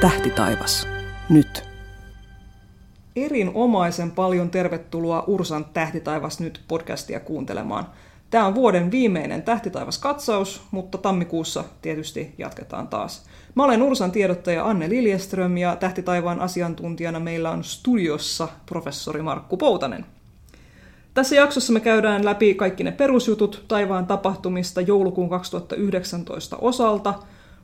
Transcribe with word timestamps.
Tähtitaivas. 0.00 0.88
Nyt. 1.28 1.64
Erinomaisen 3.16 4.10
paljon 4.10 4.50
tervetuloa 4.50 5.24
Ursan 5.26 5.64
Tähtitaivas 5.64 6.40
nyt 6.40 6.60
podcastia 6.68 7.20
kuuntelemaan. 7.20 7.86
Tämä 8.30 8.46
on 8.46 8.54
vuoden 8.54 8.90
viimeinen 8.90 9.42
Tähtitaivas-katsaus, 9.42 10.62
mutta 10.70 10.98
tammikuussa 10.98 11.64
tietysti 11.82 12.34
jatketaan 12.38 12.88
taas. 12.88 13.24
Mä 13.54 13.64
olen 13.64 13.82
Ursan 13.82 14.12
tiedottaja 14.12 14.66
Anne 14.66 14.88
Liljeström 14.88 15.56
ja 15.56 15.76
Tähtitaivaan 15.76 16.40
asiantuntijana 16.40 17.20
meillä 17.20 17.50
on 17.50 17.64
studiossa 17.64 18.48
professori 18.66 19.22
Markku 19.22 19.56
Poutanen. 19.56 20.06
Tässä 21.14 21.36
jaksossa 21.36 21.72
me 21.72 21.80
käydään 21.80 22.24
läpi 22.24 22.54
kaikki 22.54 22.84
ne 22.84 22.92
perusjutut 22.92 23.64
taivaan 23.68 24.06
tapahtumista 24.06 24.80
joulukuun 24.80 25.28
2019 25.28 26.56
osalta, 26.56 27.14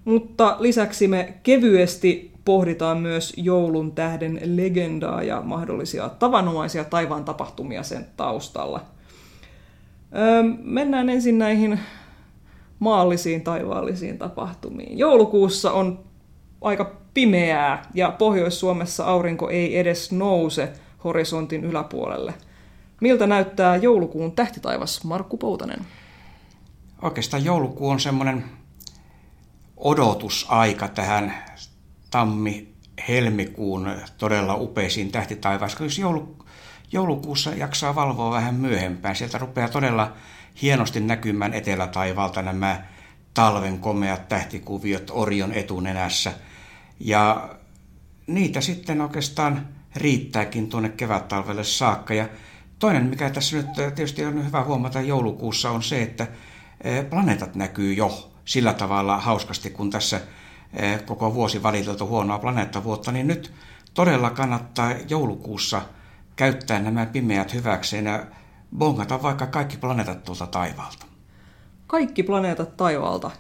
mutta 0.07 0.57
lisäksi 0.59 1.09
me 1.09 1.35
kevyesti 1.43 2.33
pohditaan 2.45 2.99
myös 2.99 3.33
joulun 3.37 3.93
tähden 3.93 4.41
legendaa 4.45 5.23
ja 5.23 5.43
mahdollisia 5.43 6.09
tavanomaisia 6.09 6.85
taivaan 6.85 7.25
tapahtumia 7.25 7.83
sen 7.83 8.07
taustalla. 8.17 8.81
Öö, 10.17 10.43
mennään 10.63 11.09
ensin 11.09 11.39
näihin 11.39 11.81
maallisiin 12.79 13.43
taivaallisiin 13.43 14.19
tapahtumiin. 14.19 14.99
Joulukuussa 14.99 15.73
on 15.73 16.05
aika 16.61 16.97
pimeää 17.15 17.91
ja 17.95 18.11
Pohjois-Suomessa 18.11 19.05
aurinko 19.05 19.51
ei 19.51 19.79
edes 19.79 20.13
nouse 20.13 20.73
horisontin 21.05 21.65
yläpuolelle. 21.65 22.35
Miltä 23.01 23.27
näyttää 23.27 23.77
joulukuun 23.77 24.33
tähtitaivas 24.33 25.05
Markku 25.05 25.37
Poutanen? 25.37 25.81
Oikeastaan 27.03 27.45
joulukuu 27.45 27.89
on 27.89 28.01
semmoinen 28.01 28.45
odotusaika 29.77 30.89
tähän 30.89 31.35
tammi-helmikuun 32.11 33.91
todella 34.19 34.55
upeisiin 34.55 35.13
tähtitaivaan. 35.13 35.71
Jos 35.81 35.99
joulu, 35.99 36.37
joulukuussa 36.93 37.51
jaksaa 37.51 37.95
valvoa 37.95 38.31
vähän 38.31 38.55
myöhempään, 38.55 39.17
sieltä 39.17 39.39
rupeaa 39.39 39.69
todella 39.69 40.13
hienosti 40.63 41.01
näkymään 41.01 41.55
etelätaivalta 41.55 42.43
nämä 42.43 42.83
talven 43.35 43.79
komeat 43.79 44.29
tähtikuviot 44.29 45.11
Orion 45.11 45.53
etunenässä. 45.53 46.33
Ja 47.01 47.51
niitä 48.27 48.61
sitten 48.61 49.01
oikeastaan 49.01 49.69
riittääkin 49.97 50.69
tuonne 50.69 50.89
kevättalvelle 50.89 51.65
saakka. 51.65 52.15
Ja 52.15 52.29
toinen, 52.79 53.07
mikä 53.07 53.31
tässä 53.31 53.57
nyt 53.57 53.73
tietysti 53.73 54.25
on 54.25 54.47
hyvä 54.47 54.65
huomata 54.65 55.01
joulukuussa, 55.01 55.71
on 55.71 55.83
se, 55.83 56.03
että 56.03 56.27
eh, 56.85 57.11
planeetat 57.11 57.55
näkyy 57.55 57.93
jo 57.93 58.36
sillä 58.47 58.75
tavalla 58.75 59.19
hauskasti, 59.19 59.71
kun 59.71 59.91
tässä 59.91 60.21
eh, 60.73 61.05
koko 61.05 61.35
vuosi 61.35 61.63
valiteltu 61.63 62.07
huonoa 62.07 62.39
planeettavuotta, 62.39 63.13
niin 63.13 63.27
nyt 63.27 63.53
todella 63.95 64.31
kannattaa 64.31 64.95
joulukuussa 65.09 65.83
käyttää 66.37 66.79
nämä 66.79 67.07
pimeät 67.07 67.55
hyväkseen 67.55 68.05
ja 68.05 68.27
bongata 68.79 69.23
vaikka 69.23 69.47
kaikki 69.47 69.77
planeetat 69.77 70.25
tuolta 70.25 70.47
taivaalta. 70.47 71.07
Kaikki 71.87 72.23
planeetat 72.23 72.77
taivaalta. 72.77 73.31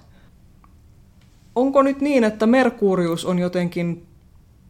Onko 1.54 1.82
nyt 1.82 2.00
niin, 2.00 2.24
että 2.24 2.46
Merkurius 2.46 3.24
on 3.24 3.38
jotenkin 3.38 4.06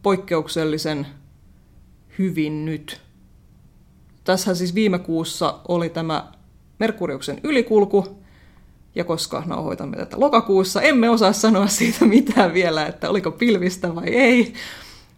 poikkeuksellisen 0.03 1.07
hyvin 2.17 2.65
nyt? 2.65 3.01
Tässä 4.23 4.55
siis 4.55 4.75
viime 4.75 4.99
kuussa 4.99 5.59
oli 5.67 5.89
tämä 5.89 6.31
Merkuriuksen 6.79 7.39
ylikulku, 7.43 8.23
ja 8.97 9.03
koska 9.03 9.43
nauhoitamme 9.45 9.97
tätä 9.97 10.19
lokakuussa, 10.19 10.81
emme 10.81 11.09
osaa 11.09 11.33
sanoa 11.33 11.67
siitä 11.67 12.05
mitään 12.15 12.53
vielä, 12.53 12.85
että 12.85 13.09
oliko 13.09 13.31
pilvistä 13.31 13.95
vai 13.95 14.07
ei. 14.07 14.53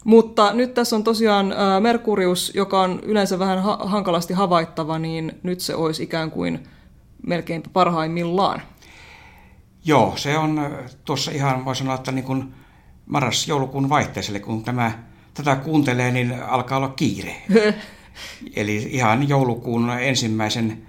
Mutta 0.06 0.54
nyt 0.54 0.74
tässä 0.74 0.96
on 0.96 1.04
tosiaan 1.04 1.54
Merkurius, 1.80 2.52
joka 2.56 2.82
on 2.82 3.00
yleensä 3.04 3.40
vähän 3.40 3.64
ha- 3.64 3.80
hankalasti 3.86 4.34
havaittava, 4.34 5.00
niin 5.00 5.40
nyt 5.44 5.60
se 5.60 5.76
olisi 5.76 6.04
ikään 6.04 6.32
kuin 6.32 6.60
melkein 7.28 7.64
parhaimmillaan. 7.74 8.62
Joo, 9.86 10.14
se 10.16 10.38
on 10.38 10.70
tuossa 11.06 11.32
ihan, 11.32 11.66
voi 11.66 11.76
sanoa, 11.76 11.96
että 11.96 12.12
niin 12.12 12.26
kuin 12.26 12.54
marras-joulukuun 13.06 13.90
vaihteeselle, 13.90 14.40
kun 14.40 14.64
tämä, 14.64 14.92
tätä 15.34 15.56
kuuntelee, 15.56 16.12
niin 16.12 16.44
alkaa 16.44 16.78
olla 16.78 16.90
kiire. 16.90 17.36
Eli 18.56 18.76
ihan 18.76 19.30
joulukuun 19.30 19.90
ensimmäisen 19.90 20.82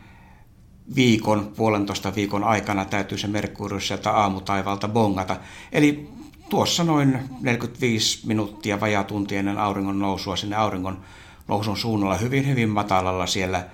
viikon, 0.94 1.52
puolentoista 1.56 2.14
viikon 2.14 2.44
aikana 2.44 2.84
täytyy 2.84 3.18
se 3.18 3.26
Merkurius 3.26 3.88
sieltä 3.88 4.10
aamutaivalta 4.10 4.88
bongata. 4.88 5.36
Eli 5.72 6.08
tuossa 6.48 6.84
noin 6.84 7.18
45 7.40 8.26
minuuttia 8.26 8.80
vajaa 8.80 9.04
tunti 9.04 9.36
ennen 9.36 9.58
auringon 9.58 9.98
nousua 9.98 10.36
sinne 10.36 10.56
auringon 10.56 11.00
nousun 11.48 11.76
suunnalla 11.76 12.16
hyvin 12.16 12.48
hyvin 12.48 12.68
matalalla 12.68 13.26
siellä 13.26 13.64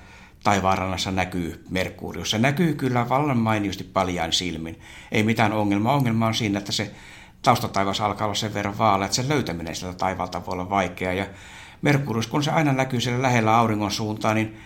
taivaanrannassa 0.45 1.11
näkyy 1.11 1.65
Merkurius. 1.71 2.31
Se 2.31 2.39
näkyy 2.39 2.75
kyllä 2.75 3.09
vallan 3.09 3.39
mainiosti 3.39 3.85
paljain 3.85 4.33
silmin. 4.33 4.81
Ei 5.13 5.23
mitään 5.23 5.53
ongelmaa. 5.53 5.95
Ongelma 5.95 6.27
on 6.27 6.35
siinä, 6.35 6.59
että 6.59 6.73
se 6.73 6.91
taustataivas 7.43 8.01
alkaa 8.01 8.27
olla 8.27 8.35
sen 8.35 8.55
verran 8.55 8.79
vaale, 8.79 9.05
että 9.05 9.15
sen 9.15 9.29
löytäminen 9.29 9.77
sieltä 9.77 9.99
taivalta 9.99 10.47
voi 10.47 10.53
olla 10.53 10.71
vaikeaa. 10.71 11.13
Ja 11.13 11.27
Merkurius, 11.83 12.27
kun 12.27 12.43
se 12.43 12.51
aina 12.51 12.73
näkyy 12.73 13.01
siellä 13.01 13.23
lähellä 13.23 13.57
auringon 13.57 13.91
suuntaan, 13.91 14.37
niin 14.37 14.57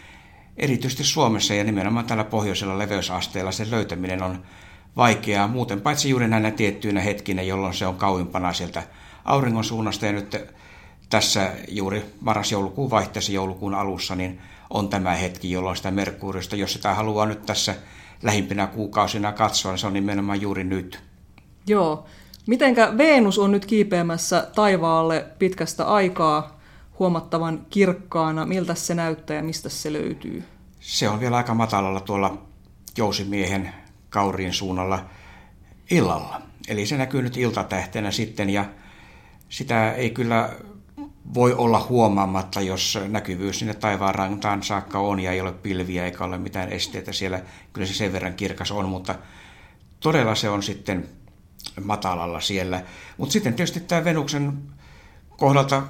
erityisesti 0.60 1.04
Suomessa 1.04 1.54
ja 1.54 1.64
nimenomaan 1.64 2.06
tällä 2.06 2.24
pohjoisella 2.24 2.78
leveysasteella 2.78 3.52
sen 3.52 3.70
löytäminen 3.70 4.22
on 4.22 4.42
vaikeaa. 4.96 5.48
Muuten 5.48 5.80
paitsi 5.80 6.10
juuri 6.10 6.28
näinä 6.28 6.50
tiettyinä 6.50 7.00
hetkinä, 7.00 7.42
jolloin 7.42 7.74
se 7.74 7.86
on 7.86 7.96
kauimpana 7.96 8.52
sieltä 8.52 8.82
auringon 9.24 9.64
suunnasta 9.64 10.06
ja 10.06 10.12
nyt 10.12 10.36
tässä 11.10 11.52
juuri 11.68 12.04
marras-joulukuun 12.20 12.90
vaihteessa 12.90 13.32
joulukuun 13.32 13.74
alussa, 13.74 14.14
niin 14.14 14.40
on 14.70 14.88
tämä 14.88 15.14
hetki, 15.14 15.50
jolloin 15.50 15.76
sitä 15.76 15.90
Merkurista, 15.90 16.56
jos 16.56 16.72
sitä 16.72 16.94
haluaa 16.94 17.26
nyt 17.26 17.46
tässä 17.46 17.74
lähimpinä 18.22 18.66
kuukausina 18.66 19.32
katsoa, 19.32 19.72
niin 19.72 19.78
se 19.78 19.86
on 19.86 19.92
nimenomaan 19.92 20.40
juuri 20.40 20.64
nyt. 20.64 21.00
Joo. 21.66 22.06
Mitenkä 22.46 22.98
Venus 22.98 23.38
on 23.38 23.52
nyt 23.52 23.66
kiipeämässä 23.66 24.48
taivaalle 24.54 25.26
pitkästä 25.38 25.84
aikaa 25.84 26.59
huomattavan 27.00 27.66
kirkkaana? 27.70 28.46
Miltä 28.46 28.74
se 28.74 28.94
näyttää 28.94 29.36
ja 29.36 29.42
mistä 29.42 29.68
se 29.68 29.92
löytyy? 29.92 30.44
Se 30.80 31.08
on 31.08 31.20
vielä 31.20 31.36
aika 31.36 31.54
matalalla 31.54 32.00
tuolla 32.00 32.46
jousimiehen 32.98 33.74
kauriin 34.10 34.52
suunnalla 34.52 35.04
illalla. 35.90 36.42
Eli 36.68 36.86
se 36.86 36.96
näkyy 36.96 37.22
nyt 37.22 37.36
iltatähtenä 37.36 38.10
sitten 38.10 38.50
ja 38.50 38.64
sitä 39.48 39.92
ei 39.92 40.10
kyllä 40.10 40.50
voi 41.34 41.54
olla 41.54 41.86
huomaamatta, 41.88 42.60
jos 42.60 42.98
näkyvyys 43.08 43.58
sinne 43.58 43.74
taivaan 43.74 44.14
rantaan 44.14 44.62
saakka 44.62 44.98
on 44.98 45.20
ja 45.20 45.32
ei 45.32 45.40
ole 45.40 45.52
pilviä 45.52 46.04
eikä 46.04 46.24
ole 46.24 46.38
mitään 46.38 46.68
esteitä 46.68 47.12
siellä. 47.12 47.42
Kyllä 47.72 47.86
se 47.86 47.94
sen 47.94 48.12
verran 48.12 48.34
kirkas 48.34 48.70
on, 48.70 48.88
mutta 48.88 49.14
todella 50.00 50.34
se 50.34 50.48
on 50.48 50.62
sitten 50.62 51.08
matalalla 51.84 52.40
siellä. 52.40 52.82
Mutta 53.18 53.32
sitten 53.32 53.54
tietysti 53.54 53.80
tämä 53.80 54.04
Venuksen 54.04 54.58
kohdalta, 55.36 55.82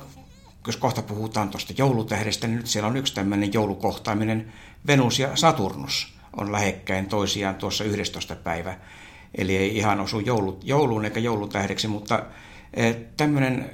jos 0.67 0.77
kohta 0.77 1.03
puhutaan 1.03 1.49
tuosta 1.49 1.73
joulutähdestä, 1.77 2.47
niin 2.47 2.57
nyt 2.57 2.67
siellä 2.67 2.89
on 2.89 2.97
yksi 2.97 3.15
tämmöinen 3.15 3.53
joulukohtaaminen 3.53 4.53
Venus 4.87 5.19
ja 5.19 5.37
Saturnus 5.37 6.15
on 6.37 6.53
lähekkäin 6.53 7.07
toisiaan 7.07 7.55
tuossa 7.55 7.85
11. 7.85 8.37
päivä. 8.37 8.77
Eli 9.35 9.57
ei 9.57 9.77
ihan 9.77 10.01
osu 10.01 10.21
joulu, 10.21 10.61
jouluun 10.63 11.05
eikä 11.05 11.21
joulutähdeksi, 11.21 11.89
mutta 11.89 12.23
eh, 12.75 12.97
tämmöinen, 13.17 13.71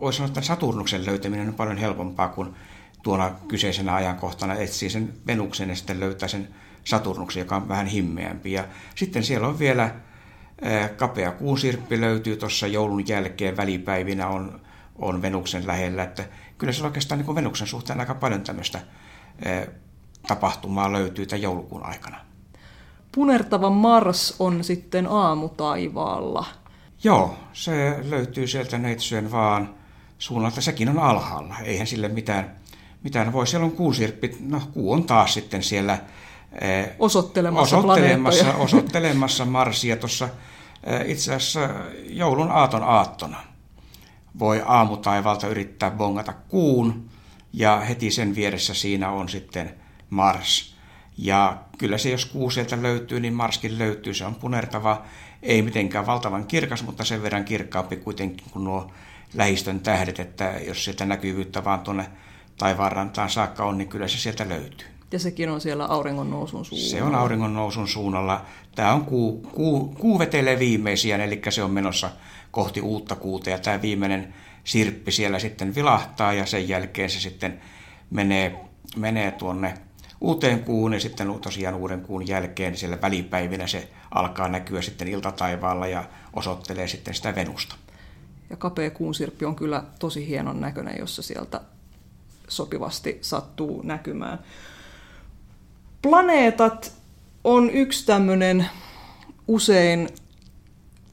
voisi 0.00 0.16
sanoa, 0.16 0.28
että 0.28 0.40
Saturnuksen 0.40 1.06
löytäminen 1.06 1.48
on 1.48 1.54
paljon 1.54 1.76
helpompaa 1.76 2.28
kuin 2.28 2.54
tuona 3.02 3.30
kyseisenä 3.48 3.94
ajankohtana 3.94 4.54
etsii 4.54 4.90
sen 4.90 5.12
Venuksen 5.26 5.68
ja 5.68 5.76
sitten 5.76 6.00
löytää 6.00 6.28
sen 6.28 6.48
Saturnuksen, 6.84 7.40
joka 7.40 7.56
on 7.56 7.68
vähän 7.68 7.86
himmeämpi. 7.86 8.52
Ja 8.52 8.64
sitten 8.94 9.24
siellä 9.24 9.48
on 9.48 9.58
vielä 9.58 9.94
eh, 10.62 10.90
kapea 10.96 11.32
kuusirppi 11.32 12.00
löytyy 12.00 12.36
tuossa 12.36 12.66
joulun 12.66 13.08
jälkeen, 13.08 13.56
välipäivinä 13.56 14.28
on, 14.28 14.60
on 14.98 15.22
Venuksen 15.22 15.66
lähellä, 15.66 16.02
että 16.02 16.24
kyllä 16.58 16.72
se 16.72 16.82
on 16.82 16.86
oikeastaan 16.86 17.18
niin 17.18 17.26
kuin 17.26 17.36
Venuksen 17.36 17.66
suhteen 17.66 18.00
aika 18.00 18.14
paljon 18.14 18.42
tämmöistä 18.42 18.80
eh, 19.44 19.68
tapahtumaa 20.28 20.92
löytyy 20.92 21.26
tämän 21.26 21.42
joulukuun 21.42 21.86
aikana. 21.86 22.16
Punertava 23.14 23.70
Mars 23.70 24.36
on 24.38 24.64
sitten 24.64 25.06
aamutaivaalla. 25.06 26.44
Joo, 27.04 27.36
se 27.52 27.98
löytyy 28.02 28.46
sieltä 28.46 28.78
neitsyön 28.78 29.30
vaan 29.30 29.74
suunnalta. 30.18 30.60
Sekin 30.60 30.88
on 30.88 30.98
alhaalla. 30.98 31.56
Eihän 31.62 31.86
sille 31.86 32.08
mitään, 32.08 32.56
mitään 33.02 33.32
voi. 33.32 33.46
Siellä 33.46 33.64
on 33.64 33.72
kuusirppi. 33.72 34.36
No, 34.40 34.62
kuu 34.72 34.92
on 34.92 35.04
taas 35.04 35.34
sitten 35.34 35.62
siellä 35.62 35.98
eh, 36.60 36.90
osoittelemassa, 36.98 37.78
osoittelemassa, 37.78 38.54
osoittelemassa 38.54 39.44
Marsia 39.44 39.96
tuossa 39.96 40.28
eh, 40.84 41.10
itse 41.10 41.34
asiassa 41.34 41.68
joulun 42.08 42.50
aaton 42.50 42.82
aattona. 42.82 43.51
Voi 44.38 44.62
aamutaivalta 44.66 45.48
yrittää 45.48 45.90
bongata 45.90 46.32
kuun 46.32 47.10
ja 47.52 47.80
heti 47.80 48.10
sen 48.10 48.34
vieressä 48.34 48.74
siinä 48.74 49.10
on 49.10 49.28
sitten 49.28 49.74
Mars. 50.10 50.74
Ja 51.18 51.62
kyllä 51.78 51.98
se, 51.98 52.10
jos 52.10 52.26
kuu 52.26 52.50
sieltä 52.50 52.82
löytyy, 52.82 53.20
niin 53.20 53.34
Marskin 53.34 53.78
löytyy. 53.78 54.14
Se 54.14 54.24
on 54.24 54.34
punertava, 54.34 55.02
ei 55.42 55.62
mitenkään 55.62 56.06
valtavan 56.06 56.46
kirkas, 56.46 56.82
mutta 56.82 57.04
sen 57.04 57.22
verran 57.22 57.44
kirkkaampi 57.44 57.96
kuitenkin 57.96 58.46
kuin 58.50 58.64
nuo 58.64 58.92
lähistön 59.34 59.80
tähdet, 59.80 60.20
että 60.20 60.54
jos 60.66 60.84
sieltä 60.84 61.06
näkyvyyttä 61.06 61.64
vaan 61.64 61.80
tuonne 61.80 62.06
taivaanrantaan 62.56 63.30
saakka 63.30 63.64
on, 63.64 63.78
niin 63.78 63.88
kyllä 63.88 64.08
se 64.08 64.18
sieltä 64.18 64.48
löytyy. 64.48 64.91
Ja 65.12 65.18
sekin 65.18 65.50
on 65.50 65.60
siellä 65.60 65.84
auringon 65.86 66.30
nousun 66.30 66.64
suunnalla. 66.64 66.90
Se 66.90 67.02
on 67.02 67.14
auringon 67.14 67.54
nousun 67.54 67.88
suunnalla. 67.88 68.44
Tämä 68.74 68.92
on 68.92 69.04
kuu, 69.04 69.40
kuu, 69.54 69.88
kuu 69.88 70.18
vetelee 70.18 70.58
viimeisiä, 70.58 71.24
eli 71.24 71.42
se 71.48 71.62
on 71.62 71.70
menossa 71.70 72.10
kohti 72.50 72.80
uutta 72.80 73.14
kuuta 73.14 73.50
ja 73.50 73.58
tämä 73.58 73.82
viimeinen 73.82 74.34
sirppi 74.64 75.12
siellä 75.12 75.38
sitten 75.38 75.74
vilahtaa 75.74 76.32
ja 76.32 76.46
sen 76.46 76.68
jälkeen 76.68 77.10
se 77.10 77.20
sitten 77.20 77.60
menee, 78.10 78.60
menee 78.96 79.30
tuonne 79.30 79.74
uuteen 80.20 80.64
kuun 80.64 80.92
ja 80.92 81.00
sitten 81.00 81.40
tosiaan 81.40 81.74
uuden 81.74 82.00
kuun 82.00 82.28
jälkeen 82.28 82.76
siellä 82.76 83.00
välipäivinä 83.02 83.66
se 83.66 83.88
alkaa 84.10 84.48
näkyä 84.48 84.82
sitten 84.82 85.08
iltataivaalla 85.08 85.86
ja 85.86 86.04
osoittelee 86.32 86.88
sitten 86.88 87.14
sitä 87.14 87.34
Venusta. 87.34 87.74
Ja 88.50 88.56
kapea 88.56 88.90
kuunsirppi 88.90 89.44
on 89.44 89.56
kyllä 89.56 89.84
tosi 89.98 90.28
hienon 90.28 90.60
näköinen, 90.60 90.98
jos 90.98 91.16
se 91.16 91.22
sieltä 91.22 91.60
sopivasti 92.48 93.18
sattuu 93.20 93.82
näkymään. 93.82 94.38
Planeetat 96.02 96.92
on 97.44 97.70
yksi 97.70 98.06
tämmöinen 98.06 98.66
usein 99.48 100.08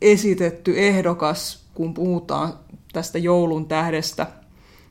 esitetty 0.01 0.73
ehdokas, 0.77 1.65
kun 1.73 1.93
puhutaan 1.93 2.53
tästä 2.93 3.17
joulun 3.17 3.65
tähdestä, 3.65 4.27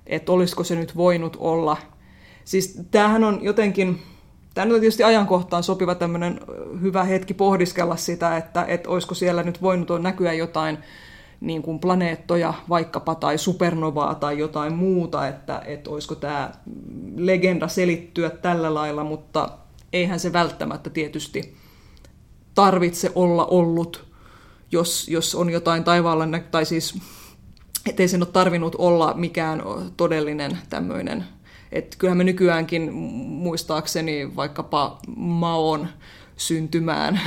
että 0.06 0.32
olisiko 0.32 0.64
se 0.64 0.74
nyt 0.74 0.96
voinut 0.96 1.36
olla. 1.40 1.76
Siis 2.44 2.80
tämähän 2.90 3.24
on 3.24 3.38
jotenkin, 3.42 4.02
tämä 4.54 4.64
on 4.64 4.80
tietysti 4.80 5.04
ajankohtaan 5.04 5.62
sopiva 5.62 5.94
tämmöinen 5.94 6.40
hyvä 6.80 7.04
hetki 7.04 7.34
pohdiskella 7.34 7.96
sitä, 7.96 8.36
että, 8.36 8.64
että 8.64 8.90
olisiko 8.90 9.14
siellä 9.14 9.42
nyt 9.42 9.62
voinut 9.62 10.02
näkyä 10.02 10.32
jotain 10.32 10.78
niin 11.40 11.62
kuin 11.62 11.78
planeettoja 11.78 12.54
vaikkapa 12.68 13.14
tai 13.14 13.38
supernovaa 13.38 14.14
tai 14.14 14.38
jotain 14.38 14.72
muuta, 14.72 15.28
että, 15.28 15.62
että 15.66 15.90
olisiko 15.90 16.14
tämä 16.14 16.50
legenda 17.16 17.68
selittyä 17.68 18.30
tällä 18.30 18.74
lailla, 18.74 19.04
mutta 19.04 19.48
eihän 19.92 20.20
se 20.20 20.32
välttämättä 20.32 20.90
tietysti 20.90 21.56
tarvitse 22.54 23.12
olla 23.14 23.46
ollut, 23.46 24.04
jos, 24.72 25.08
jos 25.08 25.34
on 25.34 25.50
jotain 25.50 25.84
taivaalla, 25.84 26.24
tai 26.50 26.64
siis 26.64 26.98
ettei 27.88 28.08
sen 28.08 28.22
ole 28.22 28.28
tarvinnut 28.32 28.74
olla 28.78 29.14
mikään 29.14 29.62
todellinen 29.96 30.58
tämmöinen. 30.70 31.24
Että 31.72 31.96
kyllähän 31.96 32.18
me 32.18 32.24
nykyäänkin 32.24 32.92
muistaakseni 32.92 34.36
vaikkapa 34.36 34.98
Maon 35.16 35.88
syntymään 36.36 37.20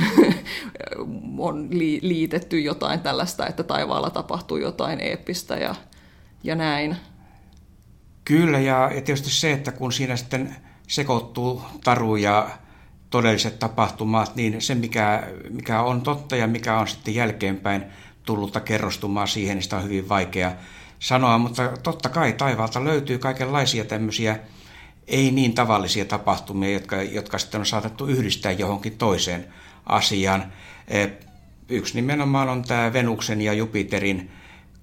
on 1.38 1.68
liitetty 2.02 2.60
jotain 2.60 3.00
tällaista, 3.00 3.46
että 3.46 3.62
taivaalla 3.62 4.10
tapahtuu 4.10 4.56
jotain 4.56 5.00
eeppistä 5.00 5.56
ja, 5.56 5.74
ja 6.42 6.54
näin. 6.54 6.96
Kyllä, 8.24 8.60
ja, 8.60 8.90
ja 8.94 9.00
tietysti 9.02 9.30
se, 9.30 9.52
että 9.52 9.72
kun 9.72 9.92
siinä 9.92 10.16
sitten 10.16 10.56
sekoittuu 10.86 11.62
taru 11.84 12.16
ja 12.16 12.50
todelliset 13.10 13.58
tapahtumat, 13.58 14.36
niin 14.36 14.60
se 14.60 14.74
mikä, 14.74 15.22
mikä 15.50 15.82
on 15.82 16.02
totta 16.02 16.36
ja 16.36 16.46
mikä 16.46 16.78
on 16.78 16.88
sitten 16.88 17.14
jälkeenpäin 17.14 17.84
tullutta 18.22 18.60
kerrostumaan 18.60 19.28
siihen, 19.28 19.56
niin 19.56 19.62
sitä 19.62 19.76
on 19.76 19.84
hyvin 19.84 20.08
vaikea 20.08 20.52
sanoa, 20.98 21.38
mutta 21.38 21.72
totta 21.82 22.08
kai 22.08 22.32
taivaalta 22.32 22.84
löytyy 22.84 23.18
kaikenlaisia 23.18 23.84
tämmöisiä 23.84 24.38
ei 25.06 25.30
niin 25.30 25.54
tavallisia 25.54 26.04
tapahtumia, 26.04 26.72
jotka, 26.72 27.02
jotka 27.02 27.38
sitten 27.38 27.60
on 27.60 27.66
saatettu 27.66 28.06
yhdistää 28.06 28.52
johonkin 28.52 28.98
toiseen 28.98 29.46
asiaan. 29.86 30.52
E, 30.88 31.06
yksi 31.68 31.94
nimenomaan 31.94 32.48
on 32.48 32.62
tämä 32.62 32.92
Venuksen 32.92 33.40
ja 33.40 33.52
Jupiterin 33.52 34.30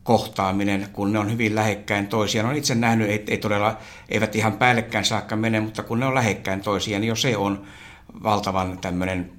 kohtaaminen, 0.03 0.87
kun 0.93 1.13
ne 1.13 1.19
on 1.19 1.31
hyvin 1.31 1.55
lähekkäin 1.55 2.07
toisiaan. 2.07 2.45
Olen 2.45 2.57
itse 2.57 2.75
nähnyt, 2.75 3.09
ei, 3.09 3.23
ei 3.27 3.37
todella, 3.37 3.77
eivät 4.09 4.35
ihan 4.35 4.53
päällekkäin 4.53 5.05
saakka 5.05 5.35
mene, 5.35 5.59
mutta 5.59 5.83
kun 5.83 5.99
ne 5.99 6.05
on 6.05 6.15
lähekkäin 6.15 6.61
toisiaan, 6.61 7.01
niin 7.01 7.09
jo 7.09 7.15
se 7.15 7.37
on 7.37 7.65
valtavan 8.23 8.77
tämmöinen 8.77 9.31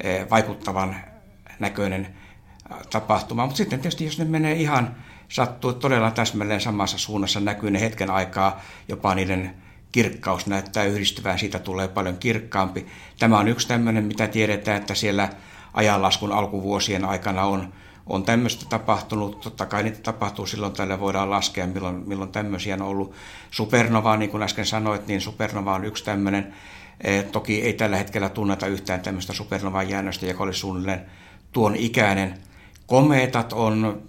e, 0.00 0.30
vaikuttavan 0.30 0.96
näköinen 1.58 2.08
tapahtuma. 2.90 3.46
Mutta 3.46 3.56
sitten 3.56 3.80
tietysti, 3.80 4.04
jos 4.04 4.18
ne 4.18 4.24
menee 4.24 4.54
ihan, 4.54 4.96
sattuu 5.28 5.72
todella 5.72 6.10
täsmälleen 6.10 6.60
samassa 6.60 6.98
suunnassa, 6.98 7.40
näkyy 7.40 7.70
ne 7.70 7.80
hetken 7.80 8.10
aikaa, 8.10 8.60
jopa 8.88 9.14
niiden 9.14 9.54
kirkkaus 9.92 10.46
näyttää 10.46 10.84
yhdistyvän, 10.84 11.38
siitä 11.38 11.58
tulee 11.58 11.88
paljon 11.88 12.16
kirkkaampi. 12.16 12.86
Tämä 13.18 13.38
on 13.38 13.48
yksi 13.48 13.68
tämmöinen, 13.68 14.04
mitä 14.04 14.28
tiedetään, 14.28 14.76
että 14.76 14.94
siellä 14.94 15.28
ajanlaskun 15.74 16.32
alkuvuosien 16.32 17.04
aikana 17.04 17.44
on, 17.44 17.72
on 18.06 18.24
tämmöistä 18.24 18.66
tapahtunut. 18.68 19.40
Totta 19.40 19.66
kai 19.66 19.82
niitä 19.82 19.98
tapahtuu 20.02 20.46
silloin 20.46 20.72
tällä 20.72 21.00
voidaan 21.00 21.30
laskea, 21.30 21.66
milloin, 21.66 22.02
milloin 22.06 22.32
tämmöisiä 22.32 22.74
on 22.74 22.82
ollut. 22.82 23.12
Supernova, 23.50 24.16
niin 24.16 24.30
kuin 24.30 24.42
äsken 24.42 24.66
sanoit, 24.66 25.06
niin 25.06 25.20
supernova 25.20 25.74
on 25.74 25.84
yksi 25.84 26.04
tämmöinen. 26.04 26.54
E, 27.00 27.22
toki 27.22 27.62
ei 27.62 27.72
tällä 27.72 27.96
hetkellä 27.96 28.28
tunneta 28.28 28.66
yhtään 28.66 29.00
tämmöistä 29.00 29.32
supernovan 29.32 29.88
jäännöstä, 29.88 30.26
joka 30.26 30.44
olisi 30.44 30.60
suunnilleen 30.60 31.06
tuon 31.52 31.76
ikäinen. 31.76 32.38
Komeetat 32.86 33.52
on 33.52 34.02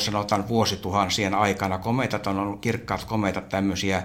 sanotaan 0.00 0.48
vuosituhansien 0.48 1.34
aikana. 1.34 1.78
Komeetat 1.78 2.26
on 2.26 2.38
ollut 2.38 2.60
kirkkaat 2.60 3.04
komeetat 3.04 3.48
tämmöisiä 3.48 4.02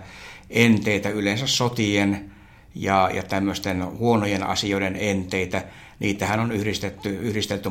enteitä, 0.49 1.09
yleensä 1.09 1.47
sotien 1.47 2.31
ja, 2.75 3.09
ja 3.13 3.23
tämmöisten 3.23 3.85
huonojen 3.97 4.43
asioiden 4.43 4.95
enteitä. 4.99 5.63
Niitähän 5.99 6.39
on 6.39 6.51
yhdistetty, 6.51 7.09
yhdistetty 7.09 7.69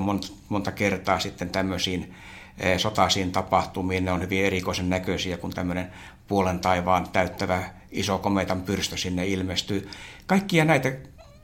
monta, 0.49 0.73
kertaa 0.73 1.19
sitten 1.19 1.51
tämmöisiin 1.51 2.15
e, 2.59 2.79
sotaisiin 2.79 3.33
tapahtumiin. 3.33 4.05
Ne 4.05 4.13
on 4.13 4.23
hyvin 4.23 4.45
erikoisen 4.45 4.91
näköisiä, 4.91 5.37
kun 5.37 5.51
tämmöinen 5.51 5.91
puolen 6.29 6.59
taivaan 6.59 7.09
täyttävä 7.09 7.63
iso 7.91 8.19
kometan 8.19 8.63
pyrstö 8.63 8.97
sinne 8.97 9.27
ilmestyy. 9.27 9.89
Kaikkia 10.27 10.65
näitä 10.65 10.93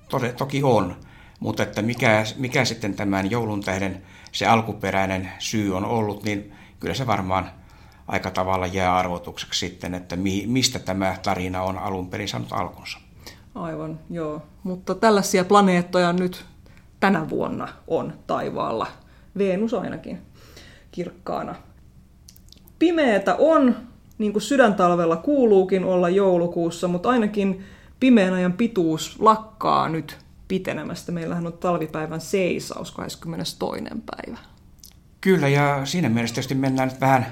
to, 0.08 0.18
toki 0.36 0.62
on, 0.62 0.96
mutta 1.40 1.62
että 1.62 1.82
mikä, 1.82 2.24
mikä 2.36 2.64
sitten 2.64 2.94
tämän 2.94 3.30
joulun 3.30 3.60
tähden 3.60 4.02
se 4.32 4.46
alkuperäinen 4.46 5.32
syy 5.38 5.76
on 5.76 5.84
ollut, 5.84 6.22
niin 6.22 6.52
kyllä 6.80 6.94
se 6.94 7.06
varmaan 7.06 7.50
aika 8.08 8.30
tavalla 8.30 8.66
jää 8.66 8.96
arvotukseksi 8.96 9.58
sitten, 9.58 9.94
että 9.94 10.16
mi, 10.16 10.44
mistä 10.46 10.78
tämä 10.78 11.16
tarina 11.22 11.62
on 11.62 11.78
alun 11.78 12.10
perin 12.10 12.28
saanut 12.28 12.52
alkunsa. 12.52 12.98
Aivan, 13.54 14.00
joo. 14.10 14.42
Mutta 14.62 14.94
tällaisia 14.94 15.44
planeettoja 15.44 16.12
nyt 16.12 16.44
tänä 17.00 17.28
vuonna 17.28 17.68
on 17.86 18.12
taivaalla. 18.26 18.86
Venus 19.38 19.74
ainakin 19.74 20.18
kirkkaana. 20.90 21.54
Pimeätä 22.78 23.34
on, 23.38 23.76
niin 24.18 24.32
kuin 24.32 24.42
sydäntalvella 24.42 25.16
kuuluukin 25.16 25.84
olla 25.84 26.08
joulukuussa, 26.08 26.88
mutta 26.88 27.08
ainakin 27.08 27.64
pimeän 28.00 28.34
ajan 28.34 28.52
pituus 28.52 29.16
lakkaa 29.20 29.88
nyt 29.88 30.18
pitenemästä. 30.48 31.12
Meillähän 31.12 31.46
on 31.46 31.52
talvipäivän 31.52 32.20
seisaus 32.20 32.92
22. 32.92 33.56
päivä. 34.16 34.38
Kyllä, 35.20 35.48
ja 35.48 35.80
siinä 35.84 36.08
mielessä 36.08 36.34
tietysti 36.34 36.54
mennään 36.54 36.88
nyt 36.88 37.00
vähän 37.00 37.26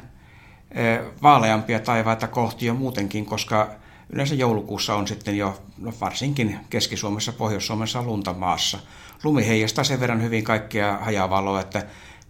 vaaleampia 1.23 1.81
taivaita 1.81 2.29
kohti 2.29 2.67
jo 2.67 2.75
muutenkin, 2.75 3.27
koska 3.27 3.71
yleensä 4.11 4.35
joulukuussa 4.35 4.95
on 4.95 5.09
sitten 5.09 5.37
jo 5.37 5.63
no 5.79 5.93
varsinkin 6.01 6.59
Keski-Suomessa, 6.71 7.33
Pohjois-Suomessa 7.33 8.03
lunta 8.03 8.33
maassa. 8.33 8.79
Lumi 9.25 9.47
heijastaa 9.47 9.85
sen 9.85 10.01
verran 10.01 10.23
hyvin 10.23 10.45
kaikkia 10.45 10.99
hajavaloa, 11.03 11.61
että 11.61 11.87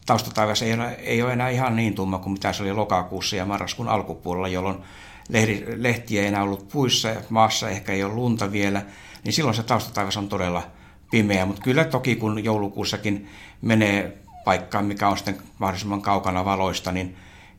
taustataivas 0.07 0.63
ei 0.63 0.75
ole, 0.75 0.93
ei 0.93 1.23
ole 1.23 1.33
enää 1.33 1.49
ihan 1.49 1.77
niin 1.77 1.95
tumma 1.95 2.19
kuin 2.19 2.33
mitä 2.33 2.53
se 2.53 2.63
oli 2.63 2.73
lokakuussa 2.73 3.37
ja 3.37 3.47
marraskuun 3.47 3.89
alkupuolella, 3.89 4.49
jolloin 4.49 4.79
lehti, 5.29 5.65
lehtiä 5.77 6.23
ei 6.23 6.29
enää 6.29 6.43
ollut 6.43 6.69
puissa 6.69 7.09
ja 7.09 7.21
maassa 7.29 7.69
ehkä 7.69 7.93
ei 7.93 8.05
ole 8.05 8.15
lunta 8.15 8.53
vielä, 8.53 8.83
niin 9.25 9.33
silloin 9.33 9.57
se 9.57 9.63
taustataivas 9.63 10.17
on 10.17 10.29
todella 10.29 10.63
pimeä. 11.11 11.47
Mutta 11.47 11.63
kyllä 11.63 11.85
toki 11.85 12.17
kun 12.17 12.45
joulukuussakin 12.45 13.29
menee 13.63 14.19
paikkaan, 14.45 14.85
mikä 14.85 15.09
on 15.09 15.17
sitten 15.17 15.39
mahdollisimman 15.59 16.03
kaukana 16.03 16.45
valoista, 16.45 16.93
niin 16.93 17.17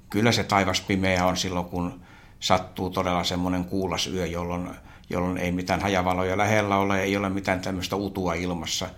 kyllä 0.09 0.31
se 0.31 0.43
taivas 0.43 0.81
pimeä 0.81 1.25
on 1.25 1.37
silloin, 1.37 1.65
kun 1.65 2.01
sattuu 2.39 2.89
todella 2.89 3.23
semmoinen 3.23 3.65
kuulas 3.65 4.07
yö, 4.07 4.25
jolloin, 4.25 4.69
jolloin 5.09 5.37
ei 5.37 5.51
mitään 5.51 5.81
hajavaloja 5.81 6.37
lähellä 6.37 6.77
ole, 6.77 7.01
ei 7.01 7.17
ole 7.17 7.29
mitään 7.29 7.61
tämmöistä 7.61 7.95
utua 7.95 8.33
ilmassa. 8.33 8.89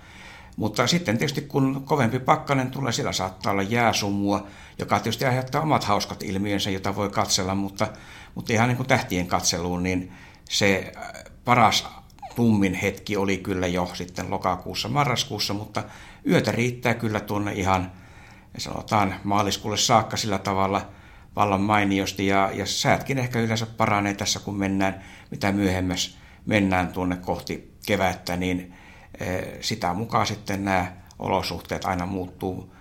Mutta 0.57 0.88
sitten 0.88 1.17
tietysti 1.17 1.41
kun 1.41 1.83
kovempi 1.86 2.19
pakkanen 2.19 2.71
tulee, 2.71 2.91
sillä 2.91 3.12
saattaa 3.12 3.51
olla 3.51 3.62
jääsumua, 3.62 4.48
joka 4.79 5.00
tietysti 5.00 5.25
aiheuttaa 5.25 5.62
omat 5.62 5.83
hauskat 5.83 6.24
ilmiönsä, 6.24 6.69
jota 6.69 6.95
voi 6.95 7.10
katsella, 7.10 7.55
mutta, 7.55 7.88
mutta 8.36 8.53
ihan 8.53 8.67
niin 8.67 8.77
kuin 8.77 8.88
tähtien 8.88 9.27
katseluun, 9.27 9.83
niin 9.83 10.12
se 10.50 10.93
äh, 10.98 11.03
paras 11.45 11.88
tummin 12.36 12.74
hetki 12.74 13.17
oli 13.17 13.38
kyllä 13.38 13.67
jo 13.67 13.89
sitten 13.93 14.31
lokakuussa, 14.31 14.89
marraskuussa, 14.89 15.53
mutta 15.53 15.83
yötä 16.27 16.51
riittää 16.51 16.93
kyllä 16.93 17.19
tuonne 17.19 17.53
ihan 17.53 17.91
sanotaan 18.57 19.15
maaliskuulle 19.24 19.77
saakka 19.77 20.17
sillä 20.17 20.38
tavalla 20.38 20.81
vallan 21.35 21.61
mainiosti 21.61 22.27
ja, 22.27 22.50
ja 22.53 22.65
säätkin 22.65 23.17
ehkä 23.17 23.39
yleensä 23.39 23.65
paranee 23.65 24.13
tässä 24.13 24.39
kun 24.39 24.57
mennään, 24.57 25.03
mitä 25.31 25.51
myöhemmäs 25.51 26.17
mennään 26.45 26.88
tuonne 26.88 27.15
kohti 27.15 27.73
kevättä, 27.85 28.35
niin 28.35 28.73
sitä 29.61 29.93
mukaan 29.93 30.27
sitten 30.27 30.65
nämä 30.65 30.93
olosuhteet 31.19 31.85
aina 31.85 32.05
muuttuu 32.05 32.73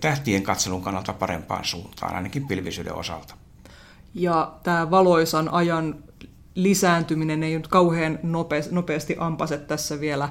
tähtien 0.00 0.42
katselun 0.42 0.82
kannalta 0.82 1.12
parempaan 1.12 1.64
suuntaan, 1.64 2.14
ainakin 2.16 2.46
pilvisyyden 2.46 2.94
osalta. 2.94 3.34
Ja 4.14 4.52
tämä 4.62 4.90
valoisan 4.90 5.48
ajan 5.48 6.04
lisääntyminen 6.54 7.42
ei 7.42 7.56
nyt 7.56 7.68
kauhean 7.68 8.18
nopeasti 8.70 9.16
ampase 9.18 9.58
tässä 9.58 10.00
vielä 10.00 10.28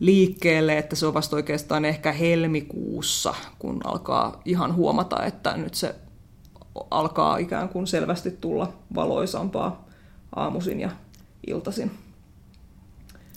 liikkeelle, 0.00 0.78
että 0.78 0.96
se 0.96 1.06
on 1.06 1.14
vasta 1.14 1.36
oikeastaan 1.36 1.84
ehkä 1.84 2.12
helmikuussa, 2.12 3.34
kun 3.58 3.80
alkaa 3.84 4.40
ihan 4.44 4.74
huomata, 4.74 5.24
että 5.24 5.56
nyt 5.56 5.74
se 5.74 5.94
alkaa 6.90 7.36
ikään 7.36 7.68
kuin 7.68 7.86
selvästi 7.86 8.30
tulla 8.30 8.72
valoisampaa 8.94 9.84
aamuisin 10.36 10.80
ja 10.80 10.90
iltaisin. 11.46 11.90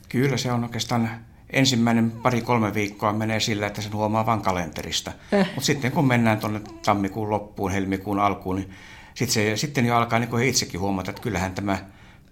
Kyllä 0.09 0.37
se 0.37 0.51
on 0.51 0.63
oikeastaan 0.63 1.09
ensimmäinen 1.49 2.11
pari-kolme 2.11 2.73
viikkoa 2.73 3.13
menee 3.13 3.39
sillä, 3.39 3.67
että 3.67 3.81
sen 3.81 3.93
huomaa 3.93 4.25
vain 4.25 4.41
kalenterista. 4.41 5.11
Eh. 5.31 5.45
Mutta 5.45 5.65
sitten 5.65 5.91
kun 5.91 6.07
mennään 6.07 6.39
tuonne 6.39 6.61
tammikuun 6.85 7.29
loppuun, 7.29 7.71
helmikuun 7.71 8.19
alkuun, 8.19 8.55
niin 8.55 8.69
sitten, 9.13 9.33
se, 9.33 9.57
sitten 9.57 9.85
jo 9.85 9.95
alkaa 9.95 10.19
niin 10.19 10.43
itsekin 10.43 10.79
huomata, 10.79 11.11
että 11.11 11.21
kyllähän 11.21 11.55
tämä 11.55 11.77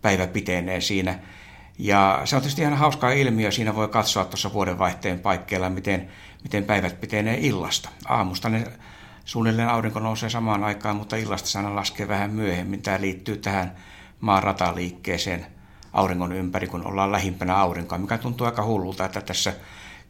päivä 0.01 0.27
pitenee 0.27 0.81
siinä. 0.81 1.19
Ja 1.79 2.21
se 2.25 2.35
on 2.35 2.41
tietysti 2.41 2.61
ihan 2.61 2.77
hauska 2.77 3.11
ilmiö. 3.11 3.51
Siinä 3.51 3.75
voi 3.75 3.87
katsoa 3.87 4.25
tuossa 4.25 4.53
vuodenvaihteen 4.53 5.19
paikkeilla, 5.19 5.69
miten, 5.69 6.07
miten 6.43 6.63
päivät 6.63 7.01
pitenee 7.01 7.37
illasta. 7.39 7.89
Aamusta 8.07 8.49
ne 8.49 8.67
suunnilleen 9.25 9.69
aurinko 9.69 9.99
nousee 9.99 10.29
samaan 10.29 10.63
aikaan, 10.63 10.95
mutta 10.95 11.15
illasta 11.15 11.47
se 11.47 11.59
aina 11.59 11.75
laskee 11.75 12.07
vähän 12.07 12.31
myöhemmin. 12.31 12.81
Tämä 12.81 13.01
liittyy 13.01 13.37
tähän 13.37 13.75
maan 14.21 14.43
rataliikkeeseen 14.43 15.45
auringon 15.93 16.33
ympäri, 16.33 16.67
kun 16.67 16.87
ollaan 16.87 17.11
lähimpänä 17.11 17.55
aurinkoa, 17.55 17.97
mikä 17.97 18.17
tuntuu 18.17 18.45
aika 18.45 18.63
hullulta, 18.63 19.05
että 19.05 19.21
tässä 19.21 19.53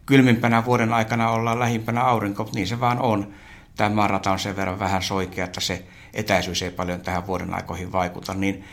kylmimpänä 0.05 0.65
vuoden 0.65 0.93
aikana 0.93 1.29
ollaan 1.29 1.59
lähimpänä 1.59 2.03
aurinkoa, 2.03 2.43
mutta 2.45 2.57
niin 2.57 2.67
se 2.67 2.79
vaan 2.79 2.99
on. 2.99 3.33
Tämä 3.75 3.95
maarata 3.95 4.31
on 4.31 4.39
sen 4.39 4.55
verran 4.55 4.79
vähän 4.79 5.03
soikea, 5.03 5.45
että 5.45 5.61
se 5.61 5.85
etäisyys 6.13 6.61
ei 6.61 6.71
paljon 6.71 7.01
tähän 7.01 7.27
vuoden 7.27 7.53
aikoihin 7.53 7.91
vaikuta, 7.91 8.33
niin 8.33 8.63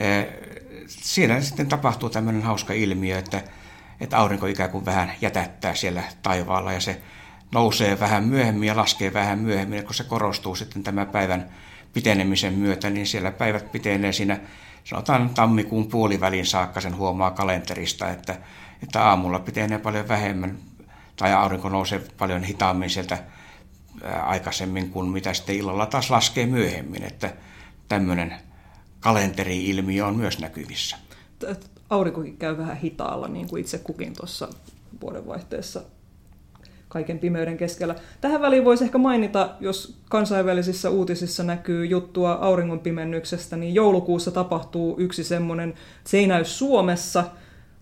eh, 0.00 0.26
siinä 0.86 1.40
sitten 1.40 1.68
tapahtuu 1.68 2.10
tämmöinen 2.10 2.42
hauska 2.42 2.72
ilmiö, 2.72 3.18
että, 3.18 3.42
että 4.00 4.18
aurinko 4.18 4.46
ikään 4.46 4.70
kuin 4.70 4.84
vähän 4.84 5.12
jätättää 5.20 5.74
siellä 5.74 6.02
taivaalla 6.22 6.72
ja 6.72 6.80
se 6.80 7.00
nousee 7.52 8.00
vähän 8.00 8.24
myöhemmin 8.24 8.66
ja 8.66 8.76
laskee 8.76 9.12
vähän 9.12 9.38
myöhemmin, 9.38 9.84
kun 9.84 9.94
se 9.94 10.04
korostuu 10.04 10.54
sitten 10.54 10.82
tämän 10.82 11.06
päivän 11.06 11.48
pitenemisen 11.92 12.54
myötä, 12.54 12.90
niin 12.90 13.06
siellä 13.06 13.30
päivät 13.30 13.72
pitenee 13.72 14.12
siinä, 14.12 14.40
sanotaan 14.84 15.30
tammikuun 15.30 15.86
puolivälin 15.86 16.46
saakka 16.46 16.80
sen 16.80 16.96
huomaa 16.96 17.30
kalenterista, 17.30 18.10
että, 18.10 18.38
että 18.82 19.04
aamulla 19.04 19.38
pitenee 19.38 19.78
paljon 19.78 20.08
vähemmän, 20.08 20.58
tai 21.16 21.32
aurinko 21.32 21.68
nousee 21.68 22.02
paljon 22.18 22.44
hitaammin 22.44 22.90
sieltä 22.90 23.18
aikaisemmin 24.22 24.90
kuin 24.90 25.08
mitä 25.08 25.34
sitten 25.34 25.56
illalla 25.56 25.86
taas 25.86 26.10
laskee 26.10 26.46
myöhemmin, 26.46 27.02
että 27.02 27.34
tämmöinen 27.88 28.34
kalenteri-ilmiö 29.00 30.06
on 30.06 30.16
myös 30.16 30.38
näkyvissä. 30.38 30.96
Aurinkokin 31.90 32.36
käy 32.36 32.58
vähän 32.58 32.76
hitaalla, 32.76 33.28
niin 33.28 33.48
kuin 33.48 33.60
itse 33.60 33.78
kukin 33.78 34.12
tuossa 34.16 34.48
vuodenvaihteessa 35.00 35.82
kaiken 36.94 37.18
pimeyden 37.18 37.56
keskellä. 37.56 37.94
Tähän 38.20 38.40
väliin 38.40 38.64
voisi 38.64 38.84
ehkä 38.84 38.98
mainita, 38.98 39.50
jos 39.60 39.96
kansainvälisissä 40.10 40.90
uutisissa 40.90 41.42
näkyy 41.42 41.86
juttua 41.86 42.32
auringonpimennyksestä, 42.32 43.56
niin 43.56 43.74
joulukuussa 43.74 44.30
tapahtuu 44.30 44.96
yksi 44.98 45.24
semmoinen, 45.24 45.74
se 46.04 46.18
ei 46.18 46.26
näy 46.26 46.44
Suomessa, 46.44 47.24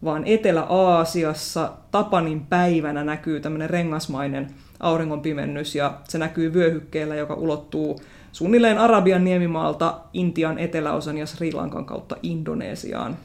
vaan 0.05 0.25
Etelä-Aasiassa 0.27 1.73
Tapanin 1.91 2.47
päivänä 2.47 3.05
näkyy 3.05 3.41
tämmöinen 3.41 3.71
rengasmainen 3.71 4.51
auringonpimennys, 4.81 5.75
ja 5.75 5.99
se 6.09 6.19
näkyy 6.19 6.55
vyöhykkeellä, 6.55 7.15
joka 7.15 7.35
ulottuu 7.35 8.01
suunnilleen 8.33 8.79
Arabian 8.79 9.25
niemimaalta 9.25 10.01
Intian 10.13 10.59
eteläosan 10.59 11.19
ja 11.19 11.27
Sri 11.27 11.53
Lankan 11.53 11.85
kautta 11.85 12.17
Indonesiaan. 12.23 13.17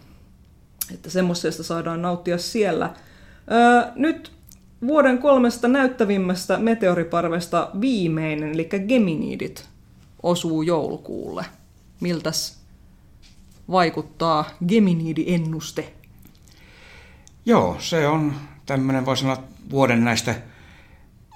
Että 0.93 1.09
semmoisesta 1.09 1.63
saadaan 1.63 2.01
nauttia 2.01 2.37
siellä. 2.37 2.93
Öö, 3.51 3.91
nyt 3.95 4.36
vuoden 4.87 5.17
kolmesta 5.17 5.67
näyttävimmästä 5.67 6.57
meteoriparvesta 6.57 7.69
viimeinen, 7.81 8.51
eli 8.51 8.69
Geminidit, 8.87 9.69
osuu 10.23 10.61
joulukuulle. 10.61 11.45
Miltäs 11.99 12.59
vaikuttaa 13.71 14.45
Geminidi-ennuste? 14.67 15.93
Joo, 17.45 17.75
se 17.79 18.07
on 18.07 18.33
tämmöinen, 18.65 19.05
voi 19.05 19.17
sanoa, 19.17 19.43
vuoden 19.69 20.03
näistä 20.03 20.35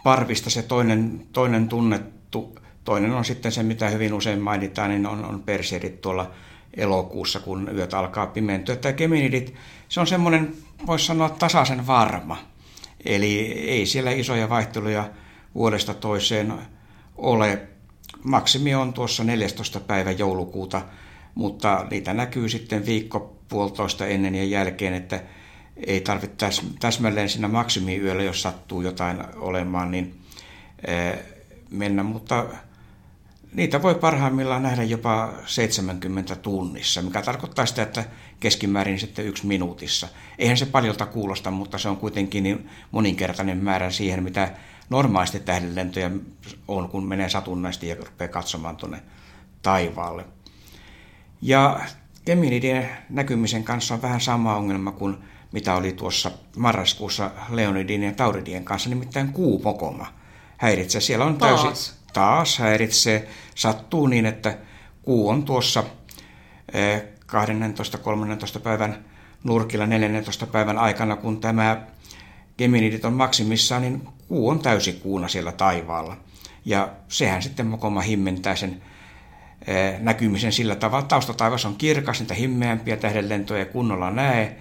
parvista 0.03 0.49
se 0.49 0.61
toinen, 0.61 1.27
toinen 1.33 1.69
tunnettu. 1.69 2.55
Toinen 2.83 3.11
on 3.11 3.25
sitten 3.25 3.51
se, 3.51 3.63
mitä 3.63 3.89
hyvin 3.89 4.13
usein 4.13 4.41
mainitaan, 4.41 4.89
niin 4.89 5.05
on, 5.05 5.25
on 5.25 5.43
Perseirit 5.43 6.01
tuolla 6.01 6.31
elokuussa, 6.77 7.39
kun 7.39 7.69
yöt 7.75 7.93
alkaa 7.93 8.27
pimentyä. 8.27 8.75
Tämä 8.75 8.93
Geminidit, 8.93 9.53
se 9.89 9.99
on 9.99 10.07
semmoinen, 10.07 10.53
voisi 10.87 11.05
sanoa, 11.05 11.29
tasaisen 11.29 11.87
varma– 11.87 12.37
Eli 13.05 13.51
ei 13.51 13.85
siellä 13.85 14.11
isoja 14.11 14.49
vaihteluja 14.49 15.09
vuodesta 15.55 15.93
toiseen 15.93 16.53
ole. 17.15 17.67
Maksimi 18.23 18.75
on 18.75 18.93
tuossa 18.93 19.23
14. 19.23 19.79
päivä 19.79 20.11
joulukuuta, 20.11 20.81
mutta 21.35 21.85
niitä 21.89 22.13
näkyy 22.13 22.49
sitten 22.49 22.85
viikko 22.85 23.35
puolitoista 23.49 24.07
ennen 24.07 24.35
ja 24.35 24.43
jälkeen, 24.43 24.93
että 24.93 25.23
ei 25.87 26.01
tarvitse 26.01 26.49
täsmälleen 26.79 27.29
siinä 27.29 27.47
maksimiyöllä, 27.47 28.23
jos 28.23 28.41
sattuu 28.41 28.81
jotain 28.81 29.17
olemaan, 29.35 29.91
niin 29.91 30.15
mennä, 31.69 32.03
mutta 32.03 32.45
niitä 33.53 33.81
voi 33.81 33.95
parhaimmillaan 33.95 34.63
nähdä 34.63 34.83
jopa 34.83 35.33
70 35.45 36.35
tunnissa, 36.35 37.01
mikä 37.01 37.21
tarkoittaa 37.21 37.65
sitä, 37.65 37.81
että 37.81 38.05
keskimäärin 38.39 38.99
sitten 38.99 39.25
yksi 39.25 39.47
minuutissa. 39.47 40.07
Eihän 40.37 40.57
se 40.57 40.65
paljolta 40.65 41.05
kuulosta, 41.05 41.51
mutta 41.51 41.77
se 41.77 41.89
on 41.89 41.97
kuitenkin 41.97 42.43
niin 42.43 42.69
moninkertainen 42.91 43.57
määrä 43.57 43.91
siihen, 43.91 44.23
mitä 44.23 44.51
normaalisti 44.89 45.39
tähdenlentoja 45.39 46.11
on, 46.67 46.89
kun 46.89 47.05
menee 47.05 47.29
satunnaisesti 47.29 47.87
ja 47.87 47.95
rupeaa 47.95 48.27
katsomaan 48.27 48.77
tuonne 48.77 49.03
taivaalle. 49.61 50.25
Ja 51.41 51.79
Geminidien 52.25 52.89
näkymisen 53.09 53.63
kanssa 53.63 53.93
on 53.93 54.01
vähän 54.01 54.21
sama 54.21 54.55
ongelma 54.55 54.91
kuin 54.91 55.17
mitä 55.51 55.75
oli 55.75 55.91
tuossa 55.91 56.31
marraskuussa 56.57 57.31
Leonidin 57.49 58.03
ja 58.03 58.13
Tauridien 58.13 58.65
kanssa, 58.65 58.89
nimittäin 58.89 59.33
kuupokoma 59.33 60.07
häiritsee. 60.57 61.01
Siellä 61.01 61.25
on 61.25 61.37
täysin... 61.37 62.00
taas 62.13 62.59
häiritsee. 62.59 63.27
Sattuu 63.55 64.07
niin, 64.07 64.25
että 64.25 64.57
kuu 65.01 65.29
on 65.29 65.43
tuossa 65.43 65.83
12-13 65.83 65.83
eh, 66.73 68.63
päivän 68.63 69.05
nurkilla 69.43 69.87
14 69.87 70.47
päivän 70.47 70.77
aikana, 70.77 71.15
kun 71.15 71.41
tämä 71.41 71.81
Geminidit 72.57 73.05
on 73.05 73.13
maksimissaan, 73.13 73.81
niin 73.81 74.07
kuu 74.27 74.49
on 74.49 74.59
täysikuuna 74.59 75.27
siellä 75.27 75.51
taivaalla. 75.51 76.17
Ja 76.65 76.89
sehän 77.07 77.41
sitten 77.41 77.67
mokoma 77.67 78.01
himmentää 78.01 78.55
sen 78.55 78.81
eh, 79.67 79.99
näkymisen 79.99 80.51
sillä 80.51 80.75
tavalla. 80.75 81.05
Taustataivas 81.05 81.65
on 81.65 81.75
kirkas, 81.75 82.19
niitä 82.19 82.33
himmeämpiä 82.33 82.97
tähdenlentoja 82.97 83.65
kunnolla 83.65 84.11
näe. 84.11 84.55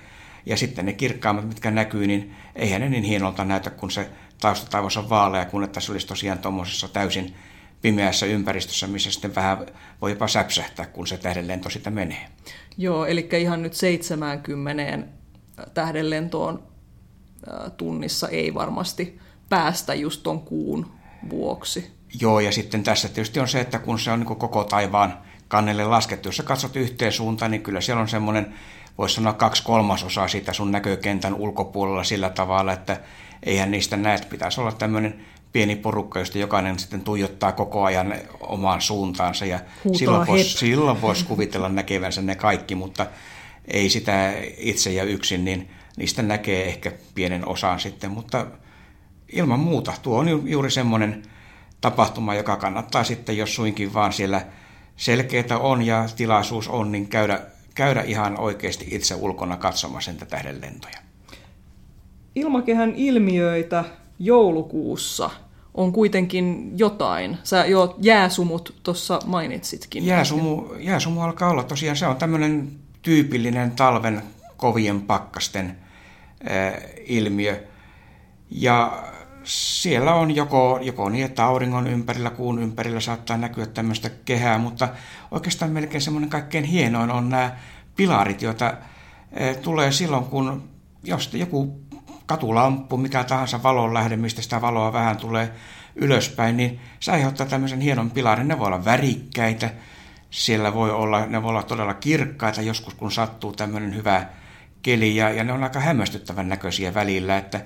Ja 0.47 0.57
sitten 0.57 0.87
ne 0.87 0.93
kirkkaammat, 0.93 1.49
mitkä 1.49 1.71
näkyy, 1.71 2.07
niin 2.07 2.35
eihän 2.57 2.81
ne 2.81 2.89
niin 2.89 3.05
hienolta 3.05 3.45
näytä, 3.45 3.71
kun 3.71 3.91
se 3.91 4.09
taustataivas 4.41 4.97
on 4.97 5.11
vaalea, 5.11 5.45
kun 5.45 5.65
että 5.65 5.81
se 5.81 5.93
olisi 5.93 6.07
tosiaan 6.07 6.39
tuommoisessa 6.39 6.89
täysin 6.89 7.35
pimeässä 7.83 8.27
ympäristössä, 8.27 8.87
missä 8.87 9.11
sitten 9.11 9.35
vähän 9.35 9.67
voi 10.01 10.11
jopa 10.11 10.29
säpsähtää, 10.29 10.87
kun 10.87 11.07
se 11.07 11.17
tähdenlento 11.17 11.71
sitä 11.71 11.91
menee. 11.91 12.29
Joo, 12.79 13.07
eli 13.07 13.29
ihan 13.39 13.63
nyt 13.63 13.75
70 13.75 14.99
tähdenlentoon 15.75 16.63
tunnissa 17.77 18.29
ei 18.29 18.55
varmasti 18.55 19.21
päästä 19.49 19.95
just 19.95 20.23
tuon 20.23 20.41
kuun 20.41 20.91
vuoksi. 21.31 21.91
Joo, 22.21 22.41
ja 22.41 22.53
sitten 22.53 22.83
tässä 22.83 23.09
tietysti 23.09 23.41
on 23.41 23.49
se, 23.49 23.61
että 23.61 23.79
kun 23.79 23.99
se 23.99 24.11
on 24.11 24.19
niin 24.21 24.27
koko 24.27 24.65
taivaan 24.65 25.19
kannelle 25.49 25.85
laskettu, 25.85 26.29
jos 26.29 26.37
sä 26.37 26.43
katsot 26.43 26.77
yhteen 26.77 27.13
suuntaan, 27.13 27.51
niin 27.51 27.63
kyllä 27.63 27.81
siellä 27.81 28.03
on 28.03 28.09
semmoinen, 28.09 28.55
voisi 29.01 29.15
sanoa 29.15 29.33
kaksi 29.33 29.63
kolmasosaa 29.63 30.29
siitä 30.29 30.53
sun 30.53 30.73
näkökentän 30.73 31.35
ulkopuolella 31.35 32.05
sillä 32.05 32.31
tavalla, 32.31 32.73
että 32.73 33.01
eihän 33.43 33.71
niistä 33.71 33.97
näe, 33.97 34.15
että 34.15 34.29
pitäisi 34.29 34.61
olla 34.61 34.73
tämmöinen 34.73 35.27
pieni 35.53 35.77
porukka, 35.77 36.19
josta 36.19 36.39
jokainen 36.39 36.79
sitten 36.79 37.01
tuijottaa 37.01 37.53
koko 37.53 37.85
ajan 37.85 38.15
omaan 38.41 38.81
suuntaansa. 38.81 39.47
Ja 39.47 39.61
silloin 39.93 40.27
voisi, 40.27 40.59
silloin 40.59 41.03
voisi 41.03 41.25
kuvitella 41.25 41.69
näkevänsä 41.69 42.23
ne 42.23 42.35
kaikki, 42.35 42.75
mutta 42.75 43.07
ei 43.69 43.89
sitä 43.89 44.33
itse 44.59 44.93
ja 44.93 45.05
yksin, 45.05 45.45
niin 45.45 45.71
niistä 45.97 46.23
näkee 46.23 46.69
ehkä 46.69 46.93
pienen 47.15 47.49
osan 47.49 47.81
sitten, 47.81 48.11
mutta 48.11 48.47
ilman 49.33 49.61
muuta 49.61 49.93
tuo 50.03 50.19
on 50.19 50.51
juuri 50.51 50.71
semmoinen 50.71 51.23
tapahtuma, 51.81 52.35
joka 52.35 52.57
kannattaa 52.57 53.05
sitten, 53.05 53.37
jos 53.37 53.55
suinkin 53.55 53.95
vaan 53.95 54.13
siellä 54.13 54.47
selkeää 54.97 55.59
on 55.61 55.83
ja 55.83 56.09
tilaisuus 56.17 56.69
on, 56.69 56.93
niin 56.93 57.09
käydä, 57.09 57.41
käydä 57.81 58.03
ihan 58.03 58.39
oikeasti 58.39 58.87
itse 58.91 59.15
ulkona 59.15 59.57
katsomassa 59.57 60.13
tähden 60.13 60.61
lentoja. 60.61 60.99
ilmakehän 62.35 62.95
ilmiöitä 62.97 63.85
joulukuussa 64.19 65.31
on 65.75 65.93
kuitenkin 65.93 66.73
jotain. 66.77 67.39
Sä 67.43 67.67
jo 67.67 67.97
jääsumut 68.01 68.75
tuossa 68.83 69.19
mainitsitkin. 69.27 70.07
Jääsumu, 70.07 70.65
jääsumu 70.79 71.21
alkaa 71.21 71.51
olla 71.51 71.63
tosiaan, 71.63 71.97
se 71.97 72.07
on 72.07 72.17
tämmöinen 72.17 72.69
tyypillinen 73.03 73.71
talven 73.71 74.23
kovien 74.57 75.01
pakkasten 75.01 75.77
äh, 76.51 76.75
ilmiö. 77.07 77.65
Ja 78.51 79.03
siellä 79.45 80.15
on 80.15 80.37
joko, 80.37 80.79
joko 80.83 81.09
niin, 81.09 81.25
että 81.25 81.45
auringon 81.45 81.87
ympärillä, 81.87 82.31
kuun 82.31 82.63
ympärillä 82.63 83.01
saattaa 83.01 83.37
näkyä 83.37 83.67
tämmöistä 83.67 84.11
kehää, 84.25 84.59
mutta 84.59 84.89
oikeastaan 85.31 85.71
melkein 85.71 86.01
semmoinen 86.01 86.31
kaikkein 86.31 86.65
hienoin 86.65 87.11
on 87.11 87.29
nämä 87.29 87.57
pilarit, 87.97 88.43
joita 88.43 88.75
e, 89.33 89.55
tulee 89.55 89.93
silloin, 89.93 90.25
kun 90.25 90.69
jos 91.05 91.35
joku 91.35 91.81
katulamppu, 92.27 92.97
mikä 92.97 93.25
tahansa 93.25 93.63
valon 93.63 93.95
lähde, 93.95 94.17
mistä 94.17 94.43
sitä 94.43 94.61
valoa 94.61 94.93
vähän 94.93 95.17
tulee 95.17 95.53
ylöspäin, 95.97 96.57
niin 96.57 96.81
se 97.01 97.13
aiheuttaa 97.13 97.47
tämmöisen 97.47 97.81
hienon 97.81 98.11
pilarin. 98.11 98.49
Ne 98.49 98.59
voi 98.59 98.67
olla 98.67 98.85
värikkäitä, 98.85 99.71
siellä 100.31 100.75
voi 100.75 100.91
olla, 100.91 101.27
ne 101.27 101.43
voi 101.43 101.51
olla 101.51 101.63
todella 101.63 101.95
kirkkaita 101.95 102.63
joskus, 102.63 102.95
kun 102.95 103.13
sattuu 103.13 103.53
tämmöinen 103.53 103.95
hyvä 103.95 104.27
keli, 104.83 105.17
ja, 105.17 105.31
ja 105.31 105.45
ne 105.45 105.53
on 105.53 105.65
aika 105.65 105.81
hämmästyttävän 105.81 106.49
näköisiä 106.49 106.95
välillä, 106.95 107.37
että 107.37 107.61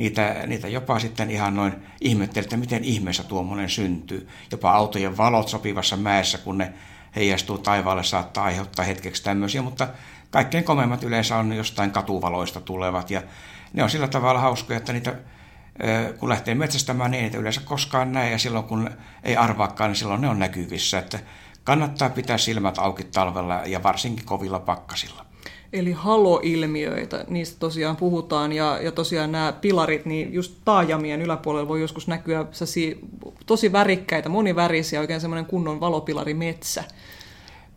niitä, 0.00 0.34
niitä 0.46 0.68
jopa 0.68 0.98
sitten 0.98 1.30
ihan 1.30 1.54
noin 1.56 1.72
ihmetteli, 2.00 2.44
että 2.44 2.56
miten 2.56 2.84
ihmeessä 2.84 3.22
tuommoinen 3.24 3.68
syntyy. 3.68 4.28
Jopa 4.50 4.72
autojen 4.72 5.16
valot 5.16 5.48
sopivassa 5.48 5.96
mäessä, 5.96 6.38
kun 6.38 6.58
ne 6.58 6.72
heijastuu 7.16 7.58
taivaalle, 7.58 8.04
saattaa 8.04 8.44
aiheuttaa 8.44 8.84
hetkeksi 8.84 9.22
tämmöisiä, 9.22 9.62
mutta 9.62 9.88
kaikkein 10.30 10.64
komeimmat 10.64 11.04
yleensä 11.04 11.36
on 11.36 11.52
jostain 11.52 11.90
katuvaloista 11.90 12.60
tulevat 12.60 13.10
ja 13.10 13.22
ne 13.72 13.82
on 13.82 13.90
sillä 13.90 14.08
tavalla 14.08 14.40
hauskoja, 14.40 14.76
että 14.76 14.92
niitä 14.92 15.14
kun 16.18 16.28
lähtee 16.28 16.54
metsästämään, 16.54 17.10
niin 17.10 17.18
ei 17.18 17.22
niitä 17.22 17.38
yleensä 17.38 17.60
koskaan 17.64 18.12
näe 18.12 18.30
ja 18.30 18.38
silloin 18.38 18.64
kun 18.64 18.90
ei 19.22 19.36
arvaakaan, 19.36 19.90
niin 19.90 19.96
silloin 19.96 20.20
ne 20.20 20.28
on 20.28 20.38
näkyvissä, 20.38 20.98
että 20.98 21.18
kannattaa 21.64 22.10
pitää 22.10 22.38
silmät 22.38 22.78
auki 22.78 23.04
talvella 23.04 23.62
ja 23.66 23.82
varsinkin 23.82 24.24
kovilla 24.24 24.60
pakkasilla. 24.60 25.29
Eli 25.72 25.92
haloilmiöitä, 25.92 27.24
niistä 27.28 27.56
tosiaan 27.58 27.96
puhutaan, 27.96 28.52
ja, 28.52 28.78
ja 28.82 28.92
tosiaan 28.92 29.32
nämä 29.32 29.52
pilarit, 29.52 30.06
niin 30.06 30.34
just 30.34 30.54
taajamien 30.64 31.22
yläpuolella 31.22 31.68
voi 31.68 31.80
joskus 31.80 32.08
näkyä 32.08 32.46
tosi 33.46 33.72
värikkäitä, 33.72 34.28
monivärisiä, 34.28 35.00
oikein 35.00 35.20
semmoinen 35.20 35.46
kunnon 35.46 35.80
valopilarimetsä. 35.80 36.84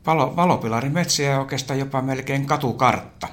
Valo, 0.06 0.36
valopilarimetsä 0.36 1.24
ja 1.24 1.40
oikeastaan 1.40 1.80
jopa 1.80 2.02
melkein 2.02 2.46
katukartta. 2.46 3.28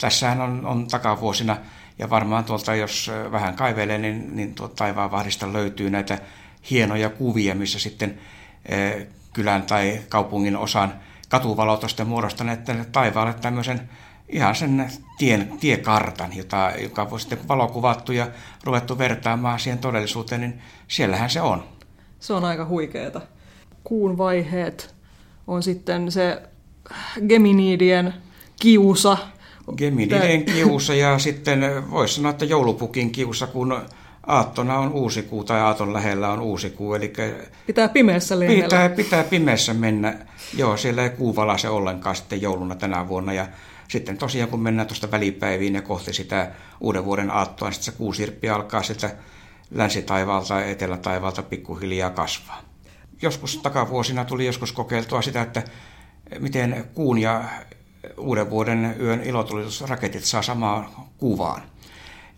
Tässähän 0.00 0.40
on, 0.40 0.66
on 0.66 0.86
takavuosina, 0.86 1.56
ja 1.98 2.10
varmaan 2.10 2.44
tuolta, 2.44 2.74
jos 2.74 3.10
vähän 3.32 3.56
kaivelee, 3.56 3.98
niin, 3.98 4.36
niin 4.36 4.54
tuolta 4.54 4.74
taivaan 4.74 5.10
vahdista 5.10 5.52
löytyy 5.52 5.90
näitä 5.90 6.18
hienoja 6.70 7.10
kuvia, 7.10 7.54
missä 7.54 7.78
sitten 7.78 8.18
eh, 8.66 9.06
kylän 9.32 9.62
tai 9.62 10.00
kaupungin 10.08 10.56
osan 10.56 10.94
katuvalot 11.28 11.82
on 11.82 11.88
sitten 11.88 12.06
muodostaneet 12.06 12.60
taivaalle 12.92 13.34
tämmöisen 13.34 13.88
ihan 14.28 14.54
sen 14.54 14.90
tien, 15.18 15.52
tiekartan, 15.60 16.36
jota, 16.36 16.72
joka 16.82 17.10
voi 17.10 17.20
sitten 17.20 17.48
valokuvattu 17.48 18.12
ja 18.12 18.28
ruvettu 18.64 18.98
vertaamaan 18.98 19.60
siihen 19.60 19.78
todellisuuteen, 19.78 20.40
niin 20.40 20.62
siellähän 20.88 21.30
se 21.30 21.40
on. 21.40 21.64
Se 22.20 22.32
on 22.32 22.44
aika 22.44 22.64
huikeeta. 22.64 23.20
Kuun 23.84 24.18
vaiheet 24.18 24.94
on 25.46 25.62
sitten 25.62 26.12
se 26.12 26.42
Geminidien 27.28 28.14
kiusa. 28.60 29.18
Geminidien 29.76 30.44
kiusa 30.44 30.94
ja 30.94 31.18
sitten 31.18 31.90
voisi 31.90 32.14
sanoa, 32.14 32.30
että 32.30 32.44
joulupukin 32.44 33.10
kiusa, 33.12 33.46
kun 33.46 33.80
aattona 34.26 34.78
on 34.78 34.92
uusi 34.92 35.22
kuu 35.22 35.44
tai 35.44 35.60
aaton 35.60 35.92
lähellä 35.92 36.30
on 36.30 36.40
uusi 36.40 36.70
kuu. 36.70 36.94
Eli 36.94 37.12
pitää 37.66 37.88
pimeässä 37.88 38.38
lennellä. 38.40 38.62
Pitää, 38.62 38.88
pitää 38.88 39.24
pimeässä 39.24 39.74
mennä. 39.74 40.16
Joo, 40.56 40.76
siellä 40.76 41.02
ei 41.02 41.10
kuu 41.10 41.36
valase 41.36 41.68
ollenkaan 41.68 42.16
sitten 42.16 42.42
jouluna 42.42 42.74
tänä 42.74 43.08
vuonna. 43.08 43.32
Ja 43.32 43.46
sitten 43.88 44.18
tosiaan 44.18 44.50
kun 44.50 44.60
mennään 44.60 44.88
tuosta 44.88 45.10
välipäiviin 45.10 45.74
ja 45.74 45.82
kohti 45.82 46.12
sitä 46.12 46.50
uuden 46.80 47.04
vuoden 47.04 47.30
aattoa, 47.30 47.68
niin 47.68 47.74
sitten 47.74 47.92
se 47.92 47.98
kuusirppi 47.98 48.48
alkaa 48.48 48.82
sitä 48.82 49.10
länsitaivaalta 49.70 50.60
ja 50.60 50.66
etelätaivaalta 50.66 51.42
pikkuhiljaa 51.42 52.10
kasvaa. 52.10 52.62
Joskus 53.22 53.58
takavuosina 53.58 54.24
tuli 54.24 54.46
joskus 54.46 54.72
kokeiltua 54.72 55.22
sitä, 55.22 55.42
että 55.42 55.62
miten 56.38 56.84
kuun 56.94 57.18
ja 57.18 57.44
uuden 58.18 58.50
vuoden 58.50 58.96
yön 59.00 59.22
ilotulitusraketit 59.22 60.24
saa 60.24 60.42
samaan 60.42 60.88
kuvaan. 61.18 61.62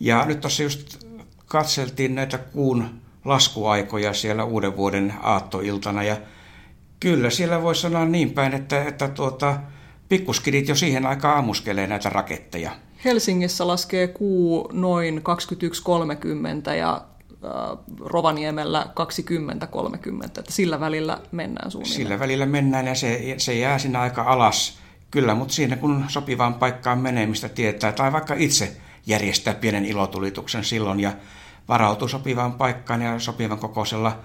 Ja 0.01 0.25
nyt 0.25 0.41
tuossa 0.41 0.63
just 0.63 1.07
katseltiin 1.47 2.15
näitä 2.15 2.39
kuun 2.39 3.01
laskuaikoja 3.25 4.13
siellä 4.13 4.45
uuden 4.45 4.77
vuoden 4.77 5.15
aattoiltana 5.23 6.03
ja 6.03 6.17
kyllä 7.01 7.31
siellä 7.31 7.63
voi 7.63 7.75
sanoa 7.75 8.05
niin 8.05 8.31
päin, 8.31 8.55
että, 8.55 8.85
että 8.85 9.09
tuota, 9.09 9.59
pikkuskidit 10.09 10.69
jo 10.69 10.75
siihen 10.75 11.07
aikaan 11.07 11.39
ammuskelee 11.39 11.87
näitä 11.87 12.09
raketteja. 12.11 12.71
Helsingissä 13.05 13.67
laskee 13.67 14.09
kuu 14.09 14.71
noin 14.73 15.23
21.30 16.69 16.75
ja 16.75 17.05
Rovaniemellä 18.01 18.87
20.30, 20.21 20.25
että 20.25 20.43
sillä 20.49 20.81
välillä 20.81 21.21
mennään 21.33 21.71
suunnilleen. 21.71 21.97
Sillä 21.97 22.19
välillä 22.19 22.47
mennään 22.47 22.87
ja 22.87 22.95
se, 22.95 23.35
se 23.39 23.55
jää 23.55 23.79
siinä 23.79 24.01
aika 24.01 24.23
alas. 24.23 24.79
Kyllä, 25.11 25.35
mutta 25.35 25.55
siinä 25.55 25.77
kun 25.77 26.05
sopivaan 26.09 26.55
paikkaan 26.55 26.99
menemistä 26.99 27.49
tietää, 27.49 27.93
tai 27.93 28.13
vaikka 28.13 28.35
itse 28.39 28.77
järjestää 29.07 29.55
pienen 29.55 29.85
ilotulituksen 29.85 30.65
silloin 30.65 31.01
ja 31.01 31.13
varautuu 31.69 32.09
sopivaan 32.09 32.53
paikkaan 32.53 33.03
ja 33.03 33.19
sopivan 33.19 33.59
kokoisella 33.59 34.19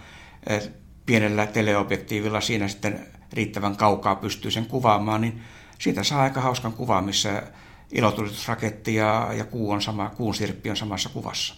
pienellä 1.06 1.48
teleobjektiivilla 1.48 2.42
siinä 2.42 2.68
sitten 2.68 3.08
riittävän 3.34 3.76
kaukaa 3.76 4.16
pystyy 4.16 4.52
sen 4.52 4.66
kuvaamaan, 4.66 5.22
niin 5.22 5.42
siitä 5.82 6.04
saa 6.04 6.22
aika 6.22 6.42
hauskan 6.42 6.74
kuvan, 6.74 7.04
missä 7.04 7.44
ilotulitusraketti 7.92 8.96
ja, 8.96 9.30
ja 9.38 9.46
kuu 9.46 9.72
on 9.72 9.82
sama, 9.82 10.10
kuun 10.10 10.36
sirppi 10.36 10.70
on 10.70 10.78
samassa 10.78 11.10
kuvassa. 11.10 11.56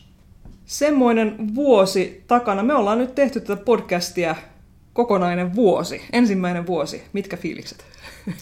Semmoinen 0.66 1.56
vuosi 1.56 2.24
takana. 2.28 2.64
Me 2.64 2.74
ollaan 2.74 2.98
nyt 2.98 3.16
tehty 3.16 3.42
tätä 3.42 3.64
podcastia 3.64 4.36
kokonainen 4.94 5.56
vuosi, 5.56 6.02
ensimmäinen 6.12 6.68
vuosi. 6.68 7.04
Mitkä 7.14 7.38
fiilikset? 7.38 7.86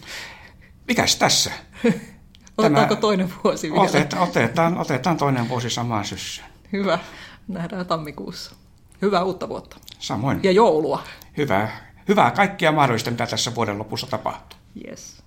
Mikäs 0.88 1.15
tässä? 1.15 1.52
Otetaanko 2.58 2.96
Tämä... 2.96 3.02
toinen 3.02 3.34
vuosi 3.44 3.72
vielä? 3.72 3.84
Otetaan, 3.84 4.24
otetaan, 4.24 4.78
otetaan 4.78 5.17
toinen 5.17 5.50
vuosi 5.50 5.70
samaan 5.70 6.06
syssyyn. 6.06 6.48
Hyvä. 6.72 7.00
Nähdään 7.48 7.86
tammikuussa. 7.86 8.56
Hyvää 9.02 9.24
uutta 9.24 9.50
vuotta. 9.50 9.78
Samoin. 10.00 10.39
Ja 10.44 10.52
joulua. 10.52 11.04
Hyvää, 11.38 11.94
hyvää 12.08 12.32
kaikkia 12.32 12.72
mahdollista, 12.72 13.12
mitä 13.12 13.28
tässä 13.28 13.56
vuoden 13.56 13.80
lopussa 13.80 14.08
tapahtuu. 14.08 14.60
Yes. 14.88 15.20